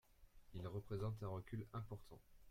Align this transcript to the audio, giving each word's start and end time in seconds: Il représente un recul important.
Il 0.55 0.65
représente 0.65 1.21
un 1.21 1.27
recul 1.27 1.67
important. 1.73 2.19